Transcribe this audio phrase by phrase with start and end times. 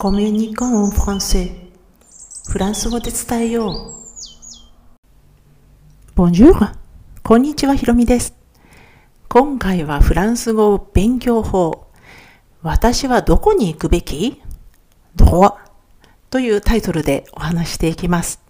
[0.00, 1.50] コミュニコンフランセ
[2.48, 3.94] フランス語で伝えよう。
[6.14, 6.72] Bonjour!
[7.24, 8.32] こんにちは、ひろみです。
[9.28, 11.88] 今回はフランス語勉強法。
[12.62, 14.40] 私はどこに行くべき
[15.16, 15.58] どこ
[16.30, 18.40] というタイトルでお話していきます。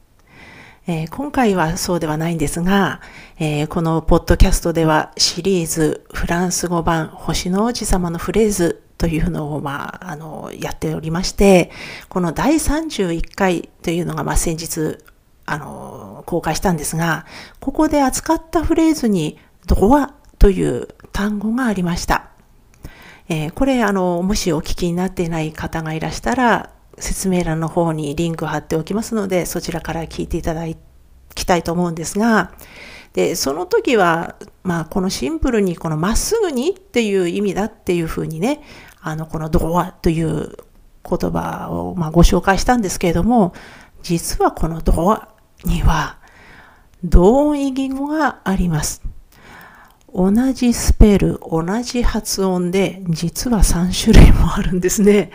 [0.87, 3.01] えー、今回はそうではないんですが、
[3.39, 11.71] えー、このポッドキャストではシリーズフランス語版星の王子様のフレーズというのを、まあ、あの、やっておりまして、
[12.09, 14.99] この第31回というのが、まあ、先日、
[15.47, 17.25] あの、公開したんですが、
[17.61, 22.31] ここで扱ったフレーズに、ドアという単語がありました。
[23.29, 30.65] えー、これ、あの、もしお聞きになっていない方がいらしたら、説明欄の方にリンク貼っておきますので、そちらから聞いていただ
[31.35, 32.53] きたいと思うんですが、
[33.13, 38.63] で、その時は、まあ、このシンプルに、このまっすぐにっていう意味だっていうふうにね、
[39.01, 40.57] あの、このドアという
[41.09, 43.55] 言葉を、まあ、ご紹介したんですけれども、
[44.03, 45.29] 実はこのドア
[45.65, 46.19] には、
[47.05, 49.03] 同音異義語があります。
[50.13, 55.31] 同じスペル、同じ発音で、実は3種類もあるんですね。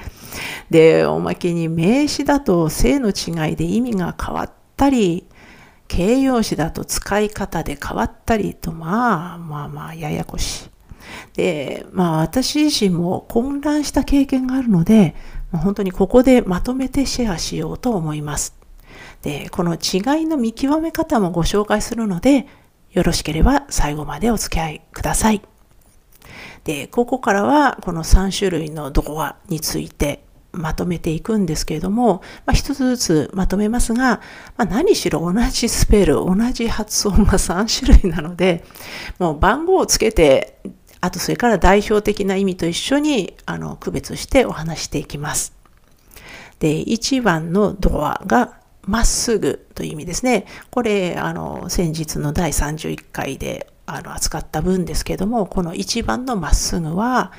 [0.69, 5.27] で、おまけに名詞だと性の違いで意味が変わったり、
[5.87, 10.72] 形容詞だと使い方で変わったりと、まあまあまあややこしい。
[11.33, 15.15] で、まあ私自身も混乱した経験があるので、
[15.51, 18.55] 本当にここでまとめてシェアしようと思います。
[19.21, 22.47] で、この違いの見極め方もご紹介するので、
[22.91, 25.41] よろしければ最後までお付き合いください。
[26.63, 34.21] で、ここからはこの3種類のドアについてまとめていくんですけれども、まあ、一つずつまとめますが、
[34.55, 38.63] まあ、何しろ同じスペル、同じ発音が3種類なので、
[39.19, 40.59] もう番号をつけて
[41.03, 45.53] あとそれから代表的な意味と一緒にあの区別してお話していきます。
[46.59, 50.45] で、1番のドアがまっすぐという意味ですね。
[50.71, 57.33] これ、あの、先日の第31回であの扱った文ですけども、この1番のまっすぐは、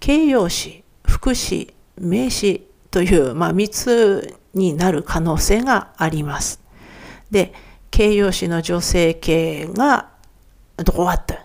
[0.00, 6.62] 形容詞、副詞、名詞という、まあ、3つになる可能性があります。
[7.30, 7.52] で、
[7.90, 10.08] 形容詞の女性形が
[10.78, 11.41] ドアッと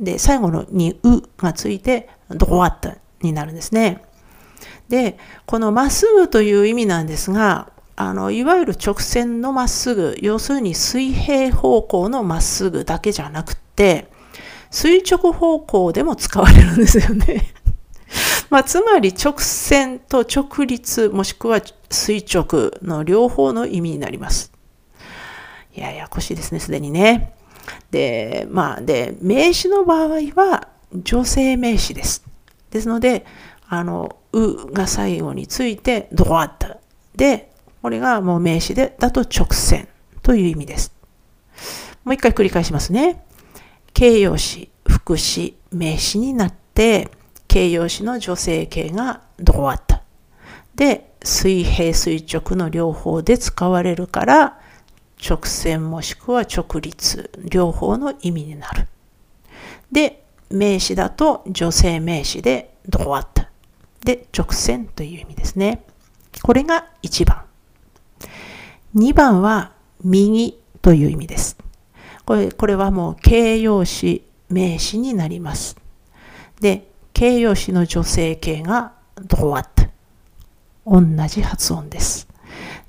[0.00, 4.02] で、最後のにうがついて、ドワットになるんですね。
[4.88, 14.08] で、このまっすぐという意味なんですが、あの、いわゆる直線のまっすぐ、要するに水平方向のまっすぐだけじゃなくて、
[14.70, 17.52] 垂直方向でも使われるんですよね。
[18.50, 21.60] まあ、つまり直線と直立もしくは
[21.90, 24.52] 垂直の両方の意味になります。
[25.74, 27.34] ややこしいですね、すでにね。
[27.90, 32.24] で、まあ、で、名詞の場合は女性名詞です。
[32.70, 33.24] ですので、
[33.68, 36.80] あの、うが最後について、ドワット。
[37.14, 37.50] で、
[37.82, 39.88] これがもう名詞で、だと直線
[40.22, 40.94] という意味です。
[42.04, 43.24] もう一回繰り返しますね。
[43.92, 47.10] 形容詞、副詞、名詞になって、
[47.48, 49.96] 形容詞の女性形がドワット。
[50.74, 54.60] で、水平垂直の両方で使われるから、
[55.24, 58.86] 直線もしくは直立、両方の意味になる。
[59.90, 63.42] で、名詞だと女性名詞でドワット。
[64.04, 65.84] で、直線という意味ですね。
[66.42, 67.42] これが1番。
[68.94, 71.56] 2番は右という意味です。
[72.24, 75.76] これこれはもう形容詞、名詞になります。
[76.60, 79.88] で、形容詞の女性形がドワット。
[80.86, 82.28] 同じ発音です。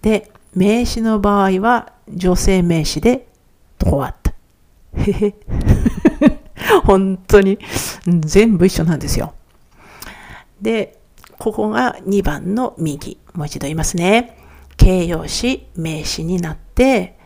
[0.01, 3.27] で、名詞の場合は女性名詞で
[3.77, 4.31] ドワット。
[4.95, 5.35] へへ。
[6.83, 7.59] 本当に
[8.05, 9.33] 全部一緒なんですよ。
[10.61, 10.97] で、
[11.37, 13.17] ここが2番の右。
[13.33, 14.37] もう一度言いますね。
[14.75, 17.17] 形容詞、名詞になって、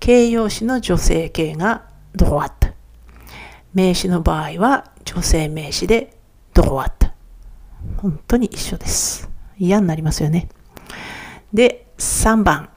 [0.00, 1.82] 形容詞の女性形が
[2.14, 2.68] ドワット。
[3.74, 6.16] 名詞の場合は女性名詞で
[6.54, 7.08] ドワット。
[7.98, 9.28] 本当に一緒です。
[9.58, 10.48] 嫌になりますよね。
[11.52, 12.70] で、3番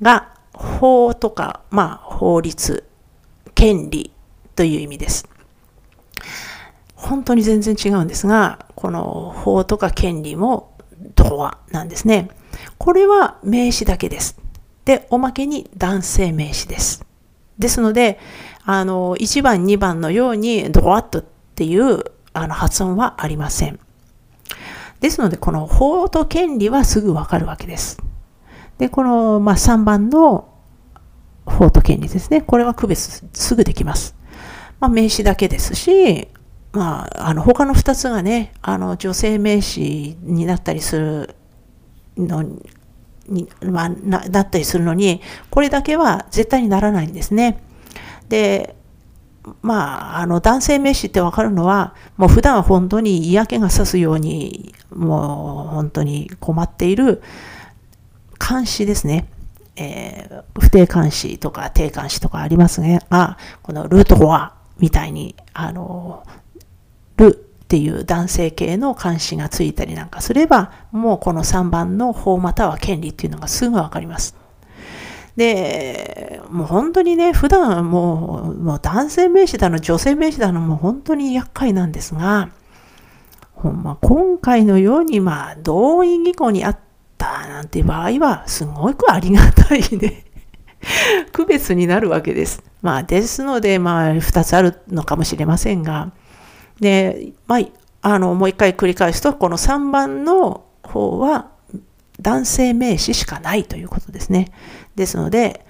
[0.00, 2.84] が法とか、まあ、法律、
[3.54, 4.12] 権利
[4.54, 5.28] という意味です。
[6.94, 10.76] 本当に全然違うんですが、この法とか権利も
[11.14, 12.30] ドアなんですね。
[12.78, 14.38] これは名詞だけです。
[14.84, 17.04] で、おまけに男性名詞です。
[17.58, 18.18] ですので、
[18.64, 21.24] あの、1番、2番のようにドワットっ
[21.54, 22.02] ていう
[22.32, 23.78] あの発音はありません。
[25.00, 27.98] ですので、この法と権利はすぐわかるわけです。
[28.78, 30.48] で、この、まあ、3番の
[31.44, 32.42] 法と権利ですね。
[32.42, 34.14] これは区別すぐできます。
[34.80, 36.28] まあ、名詞だけですし、
[36.72, 41.34] まあ、あの、他の2つがね、あの、女性名詞になったりする
[42.18, 42.42] の
[43.28, 47.62] に、まあ、なったりするのに、これだけは絶対にならないんですね。
[48.28, 48.76] で、
[49.62, 57.22] まあ、あの、男性名詞ってわかるのは、もう普段は本当に嫌気がさすように、もう本当に困っている
[58.48, 59.28] 監視ですね。
[59.76, 66.24] えー、不定監視とか定監視とかありますが、このルートフォアみたいに、あの、
[67.16, 74.36] ルっていう男性系の監視がついたりなんかすれば、もうこの3番の法または権利っていうのがすぐわかります。
[75.36, 82.48] で、もう本当にね、普段もう、もう男性名詞だの、女性名詞だの、もう本当に厄介なんですが、
[83.52, 86.78] ほんま、今回のように、まあ、同意義語にあっ
[87.16, 90.24] たなんて場合は、すごくありがたいね。
[91.32, 92.62] 区別になるわけです。
[92.82, 96.12] まあ、ですので、まあ、2つあるのかもしれませんが、
[96.80, 97.60] で、まあ、
[98.02, 101.48] あの、もう一回繰り返すと、この3番の方は、
[102.20, 104.50] 男性名詞しかないということですね。
[104.94, 105.66] ですので、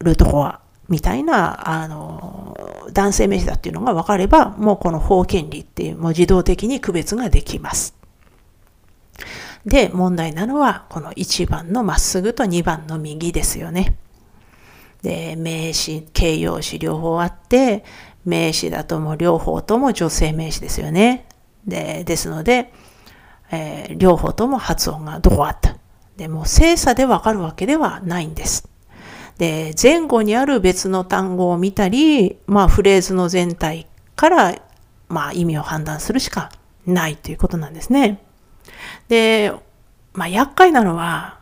[0.00, 2.56] ルートフォアみたいな、あの、
[2.92, 7.94] 男性名詞だっていうのが分かれば、もうこの法権利っていう、もう自動的に区別ができます。
[9.66, 13.96] で、問題なのは、この1番のまっすぐと2番の右ですよね。
[15.02, 17.84] で、名詞、形容詞両方あって、
[18.24, 21.26] 名詞だとも両方とも女性名詞ですよね。
[21.66, 22.72] で、ですので、
[23.50, 25.76] えー、両方とも発音がどこあった。
[26.16, 28.68] でも精査でわかるわけではないんです。
[29.38, 34.54] で、前後にある別の単語を見たり、まあフレーズの全体から、
[35.08, 36.50] まあ意味を判断するしか
[36.86, 38.25] ないということなんですね。
[39.08, 39.52] で、
[40.12, 41.38] まあ厄介なのは、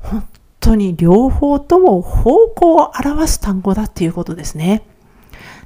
[0.00, 0.26] 本
[0.60, 4.82] 当に両方とも方向を表す単語だっていうことですね。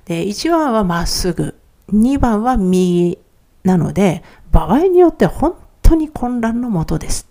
[0.05, 1.59] で、1番はまっすぐ、
[1.93, 3.19] 2番は右
[3.65, 7.29] なので、場合によって本当に混乱のもとです。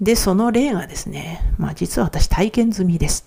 [0.00, 3.26] で、その例がですね、まあ実は私体験済みです。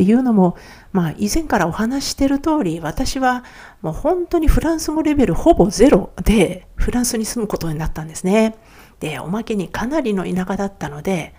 [0.00, 0.56] っていうのも、
[0.92, 3.44] まあ以前からお話してる通り、私は
[3.82, 8.56] もう本当にフランス語レベルほぼゼロでフランスに住むことになったんですね。
[8.98, 11.34] で、おまけにかなりの田舎だったので、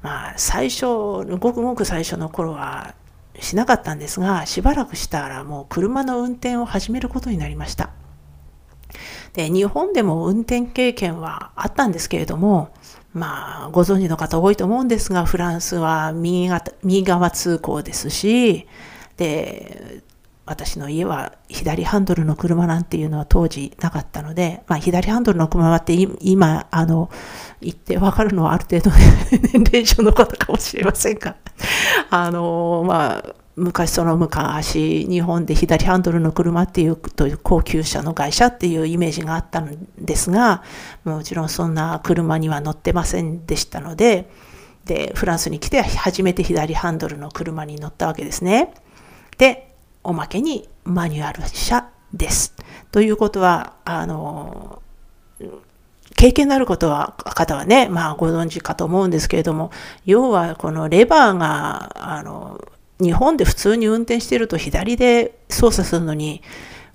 [0.00, 2.94] まあ最初、ごくごく最初の頃は
[3.38, 7.90] しなかったんですが、しばらくしたらもう車の運転を始めることになりました。
[9.34, 12.70] で、日本でも運転経験はあったんですけれども、
[13.18, 16.48] まあ、ご存知の方多いと思うんですが、フランスは右
[16.82, 18.66] 右側通行ですし、
[19.16, 20.02] で、
[20.48, 27.10] 私の家は左ハンドルの車なんていうのは当時なかったので、まあ、左ハンドルの車って今、あの、
[27.60, 28.90] 言ってわかるのはある程度
[29.52, 31.36] 年齢上の方かもしれませんが、
[32.10, 40.62] あの、まあ、昔その昔日本で左ハンドルの車っていうという高級車の会社っていうイメージがあったんですが
[41.04, 44.30] もちろんそんな車には乗ってませんでしたので
[44.84, 48.72] でフランスに来て初めて左ハンドルの車に乗ったわけですね。
[49.36, 52.54] でおまけにマニュアル車です。
[52.90, 54.82] ということはあの
[56.16, 59.70] 経験のあることは、方はね、まあご存知かと思うんですけれども、
[60.04, 62.60] 要はこのレバーが、あの、
[63.00, 66.42] 日本で普通に運転していると左で操作するのに、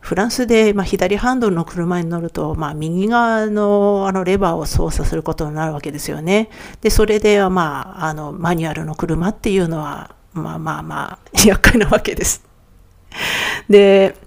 [0.03, 6.49] フランスで、まあ、左ハンドルの車に乗ると、まあ、右側のあのレバーを操作することになるわけですよね。
[6.81, 12.43] で、それでは、まあ、あの、マニュアルの車っていうのは、まあまあまあ、 厄介なわけです。
[13.69, 14.17] で、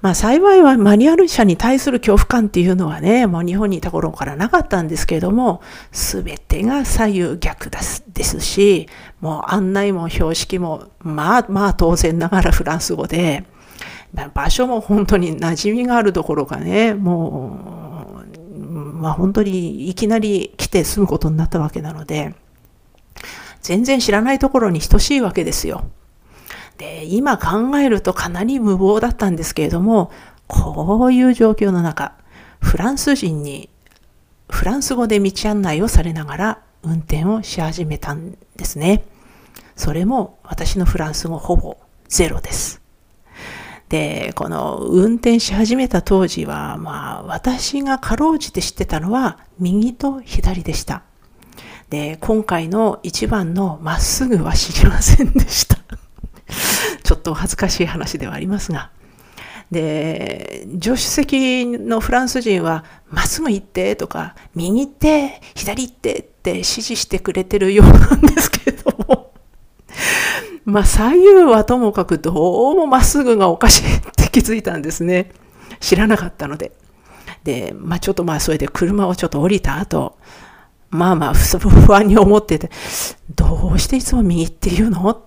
[0.00, 8.88] まあ幸いはマニュアル車に対する恐怖感っていうのはね、もう日本にいた頃からなかったんですけれども、すべてが左右逆ですですし、
[9.20, 13.44] もう案内も標識も、まあまあ当然ながらフランス語で、
[14.34, 17.58] 場所も本当に馴染みがあるところがね、も
[18.54, 22.34] う、まあ本当にいきなり来て住むことになったわけなので、
[23.62, 25.90] 全然知らないところに等しいわけですよ。
[26.78, 30.10] で、今考えるとかなり無謀だったんですけれども、
[30.46, 32.14] こういう状況の中、
[32.60, 33.68] フランス人に
[34.48, 39.04] フランス語で道案内をされながら運転をし始めたんですね。
[39.76, 41.76] それも私のフランス語ほぼ
[42.08, 42.80] ゼロです。
[43.88, 51.02] で、この運転し始めた当時は、まあ私がかろうじて知ってたのは右と左でした。
[51.90, 55.77] で、今回の一番のまっすぐは知りませんでした。
[57.08, 58.90] ちょっと恥ずかしい話ではありますが。
[59.70, 69.32] で、助手席のフランス人は、まっすぐ行ってとか、右行って、左行ってって指示してくれてるようなんですけれども、
[70.66, 75.30] まあ左右はともかくどうもまっすぐがおかしいって気づいたんですね。
[75.80, 76.72] 知らなかったので。
[77.42, 80.18] で、まあちょっとまあそれで車をちょっと降りた後、
[80.90, 82.70] まあまあ不安に思ってて、
[83.34, 85.08] どうしていつも右って言うの？
[85.08, 85.18] っ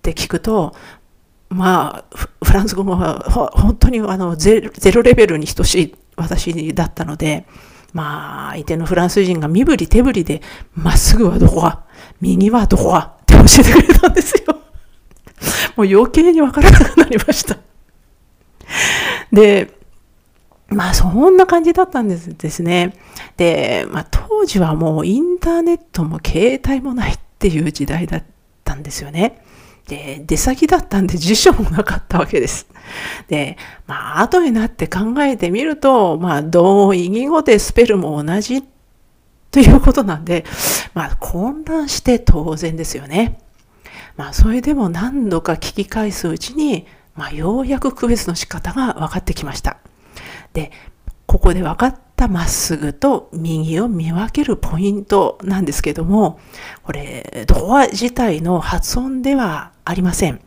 [0.00, 0.76] て聞くと、
[1.54, 3.20] まあ、フランス語は
[3.54, 7.46] 本当にあのゼロレベルに等しい私だったので、
[7.92, 10.42] まあ、相手のフランス人が身振り手振りで、
[10.74, 11.84] まっすぐはどこは、
[12.20, 14.58] 右はどこはって教えてくれたんですよ。
[15.76, 17.56] もう余計にわからなくなりました。
[19.32, 19.78] で、
[20.68, 22.96] まあそんな感じだったんですですね。
[23.36, 28.24] で、まあ当時はもうインターネットも携帯もないっていう時代だっ
[28.64, 29.44] たんですよね。
[29.88, 32.66] で、出先だったんで辞書もなかったわけです。
[33.28, 38.62] で、まあ後になって考えてみると、まあ同意義語でスペルも同じ
[39.50, 40.44] ということなんで、
[40.94, 43.38] まあ混乱して当然ですよね。
[44.16, 49.76] まあそれでも何度か聞き返すうちに、まあようやく区別の仕方が分かってきました。
[50.54, 50.72] で、
[51.26, 56.38] ここで分かったまっすぐと右を見分けるポイントなんですけども、
[56.84, 60.40] これ、ドア自体の発音ではありません。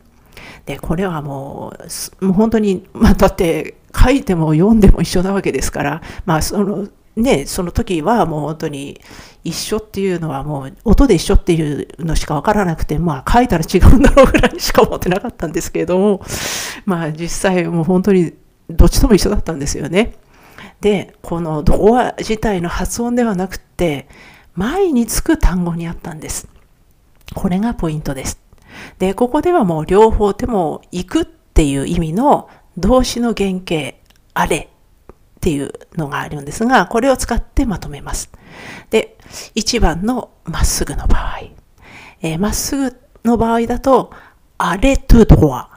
[0.66, 1.74] で、これはも
[2.22, 9.02] う、もう本当に、まあ、だって書いても読んでも一緒なわけですから、まあ、その、ね、その時はもう本当に
[9.44, 16.22] 一緒っていうのはもう音で一緒っていうのしかわからなくて、まあ書いたら違うんだろうぐらいしか思ってなかったんですけれども、
[16.86, 18.34] まあ実際もう本当に
[18.70, 20.14] どっちとも一緒だったんですよね。
[20.80, 24.08] で、このドア自体の発音ではなくって、
[24.54, 26.48] 前につく単語にあったんです。
[27.34, 28.47] これがポイントです。
[29.00, 33.98] で、ここではもう両方手も行くっていう意味の動詞の原型、
[34.34, 38.32] あれっていうのがあるんですが、これを使ってまとめます。
[38.90, 39.18] で、
[39.56, 41.40] 1番のまっすぐの場合。
[42.22, 44.12] えー、まっすぐの場合だと、
[44.58, 45.70] あれとドア、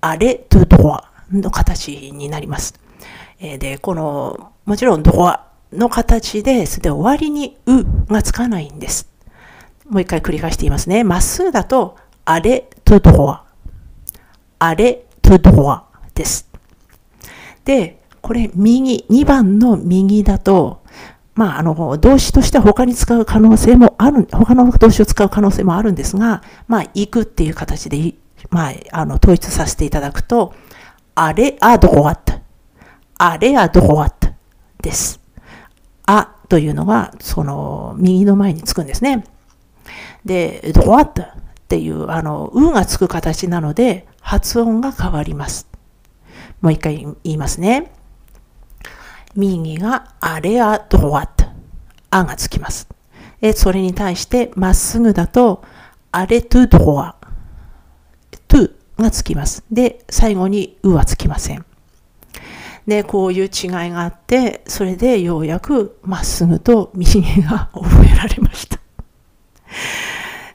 [0.00, 2.74] あれとドアの形になります。
[3.38, 9.08] えー、で、この、もちろんドアの形です、で終わりにうがつかないんです。
[9.88, 11.04] もう一回繰り返していますね。
[11.04, 13.44] まっすぐだと、あれとドア。
[14.58, 16.48] あれとドアです。
[17.64, 20.82] で、これ右、2番の右だと、
[21.34, 28.14] まあ、あの、動詞としては他に使う可能性もある、他の動詞を使う可能性もあるんですが、まあ、行くっていう形で、
[28.50, 30.54] まあ、あの、統一させていただくと、
[31.16, 32.40] あれあどこあった。
[33.18, 34.32] あれあどこあった
[34.80, 35.20] です。
[36.06, 39.24] あというのが、その、右の前につくんですね。
[40.24, 41.36] で、どこあった
[41.74, 45.66] っていう、あの、うがつく形なので、発音が変わります。
[46.60, 47.92] もう一回言いますね。
[49.34, 51.46] 右があれあドワット。
[52.10, 52.86] あがつきます。
[53.40, 55.64] えそれに対してまっすぐだと
[56.12, 57.16] あれとドワ。
[58.46, 59.64] トゥがつきます。
[59.72, 61.64] で、最後にうはつきません。
[62.86, 63.50] で、こういう違い
[63.90, 68.83] があって、それでようやくまっすぐと右が覚えられました。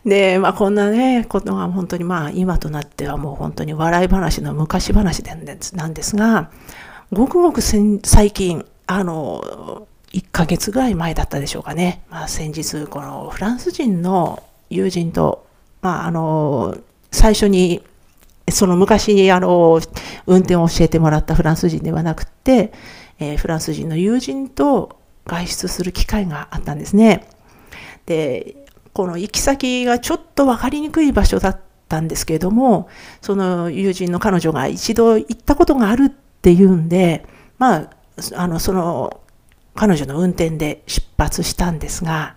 [0.06, 6.52] で、まあこんなね、ことが本当にまあ今となってはもう本当に笑い話の昔話なんですが、
[7.12, 12.04] ごくごく最近、あの、1ヶ月ぐらい前だったでしょうかね。
[12.10, 15.46] まあ先日、このフランス人の友人と、
[15.82, 16.78] まああの、
[17.12, 17.84] 最初に、
[18.50, 19.80] その昔にあの、
[20.26, 22.72] 運転を教えてもらったフランス人ではなくて、
[23.20, 27.28] えー、フランス人の友人と外出する機会があったんですね。
[28.06, 28.56] で、
[28.94, 32.90] この行き先がちょっと分かりにくい場所だったんですけれども、
[33.22, 37.26] その友人の彼女が一度行ったことがあるっていうんで、
[37.58, 37.90] まあ、
[38.36, 39.22] あの、その
[39.76, 42.36] 彼女の運転で出発したんですが、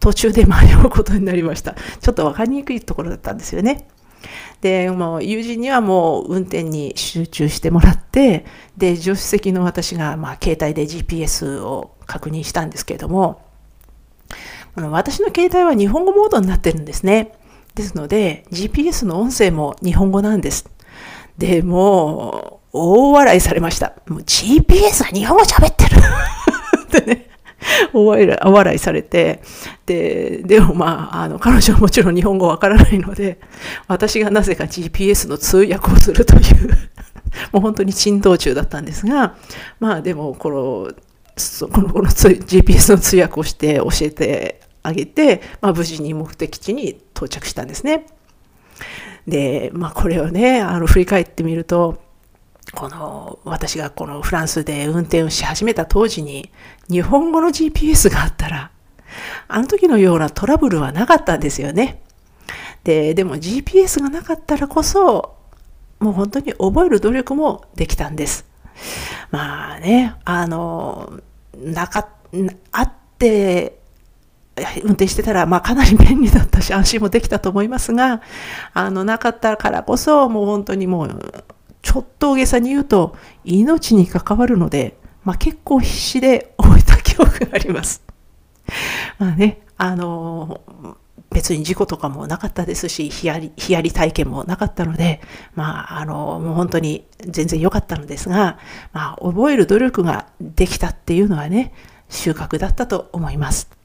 [0.00, 1.76] 途中で迷うことになりました。
[2.00, 3.88] ちょっと分かりにくいところだったんですよね。
[4.60, 8.44] で、もう友人にはもう運転に集中してもらって、
[8.76, 13.42] で、助手席の私がまあ携帯で GPS を確認したんですけれども、
[14.74, 17.32] 私の携帯は日本語モードになってるんですね。
[17.74, 20.68] ですので、GPS の音声も日本語なんです。
[21.38, 23.94] で、も、大笑いされました。
[24.08, 25.96] もう GPS は日本語喋ってる
[26.84, 27.28] ってね。
[27.92, 28.04] 大
[28.52, 29.42] 笑いされて、
[29.86, 33.38] で、でもまあ、あの、彼女はもちろん日本語わからないので、
[33.88, 36.70] 私がなぜか GPS の通訳をするという
[37.52, 39.36] もう本当に珍道中だったんですが、
[39.80, 40.92] まあでも、この、
[41.70, 48.06] このこの GPS の通訳をして教えてあげて、まあ、無事に目的地に到着したんですね。
[49.26, 52.02] で、まあ、これをね、あの振り返ってみると、
[52.74, 56.50] この私がこのフランスで運転をし始めた当時に
[56.88, 58.70] 日本語の GPS があったら
[59.48, 62.02] あの時のようなトラブルはなかったんですよね。
[62.84, 65.36] で、でも GPS がなかったらこそ
[66.00, 68.46] もう本当に覚える努力もできたんです。
[69.30, 71.20] まあね、あの、
[71.56, 72.08] なか、
[72.72, 73.81] あって
[74.82, 78.22] 運転してたら、まあかなり便利だったし安心もできたと思いますが、
[78.74, 81.44] あの、なかったからこそ、もう本当にもう、
[81.82, 88.02] ちょっと大げさに言うと、命に関わるので、まあ結構必死で終えた記憶があります。
[89.18, 90.60] まあね、あの、
[91.30, 95.20] 別に事故とかもなかったですし、ヒヤリ、ヒヤリ体験もなかったので、
[95.54, 98.58] まあ、あの、もう本当に全然良かったのですが、
[98.92, 101.72] まあ、覚える努力ができたっていうのはね、
[102.10, 103.81] 収穫だったと思います。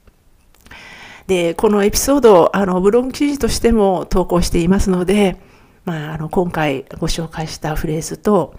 [1.28, 5.38] で、このエピソード、あの、ブログ記事としても投稿していますので、
[5.84, 8.56] まあ、あの、今回ご紹介したフレーズと、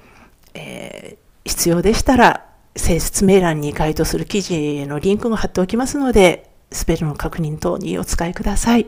[0.54, 2.44] えー、必要でしたら、
[2.76, 8.86] 説明欄に該当する記事のリンクも貼っておきますので、スペルの確認等にお使いください。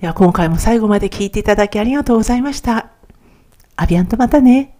[0.00, 2.90] では今回も最後まで聞いていただきありがとうございました。
[3.76, 4.79] アビアンとまたね。